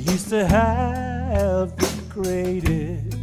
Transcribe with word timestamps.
used 0.00 0.30
to 0.30 0.46
have 0.46 1.76
the 1.76 2.02
greatest 2.08 3.16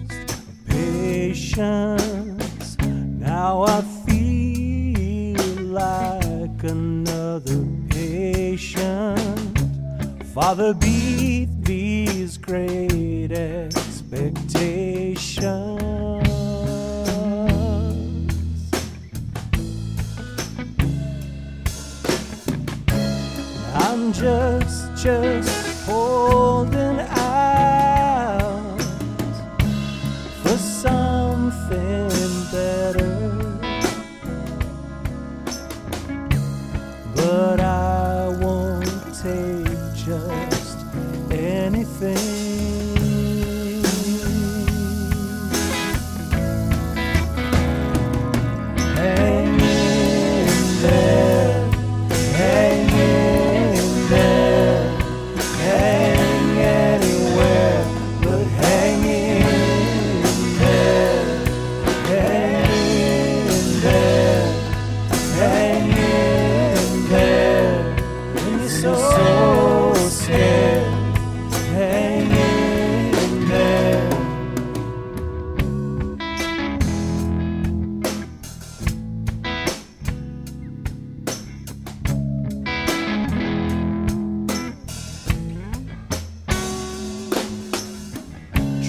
patience. 0.67 2.77
Now 2.79 3.63
I 3.63 3.81
feel 4.05 5.41
like 5.71 6.63
another 6.63 7.65
patient. 7.89 9.59
Father, 10.33 10.73
beat 10.73 11.47
these 11.63 12.37
great 12.37 13.31
expectations. 13.31 16.27
I'm 23.73 24.13
just, 24.13 25.03
just 25.03 25.66
holding 25.87 26.99
out 26.99 28.81
for 30.43 30.57
something 30.57 32.09
better. 32.51 33.15
But 37.15 37.61
I 37.61 38.27
won't 38.41 39.15
take 39.23 39.79
just 39.95 40.77
anything. 41.31 42.96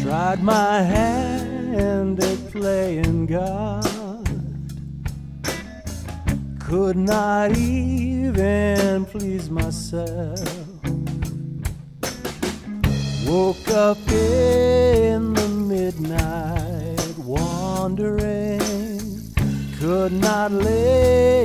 Tried 0.09 0.43
my 0.43 0.81
hand 0.81 2.19
at 2.25 2.51
playing 2.51 3.27
God. 3.27 3.85
Could 6.59 6.97
not 6.97 7.55
even 7.59 9.05
please 9.05 9.51
myself. 9.51 10.41
Woke 13.27 13.69
up 13.69 13.99
in 14.11 15.35
the 15.35 15.49
midnight 15.49 17.19
wandering. 17.19 18.61
Could 19.79 20.13
not 20.15 20.53
lay 20.53 21.38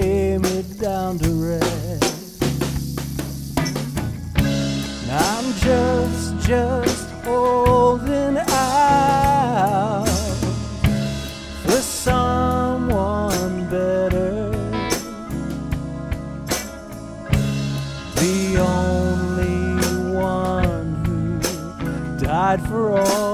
died 22.44 22.68
for 22.68 22.90
all 23.00 23.33